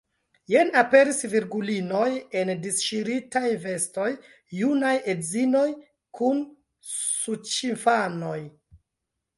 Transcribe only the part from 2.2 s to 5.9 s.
en disŝiritaj vestoj, junaj edzinoj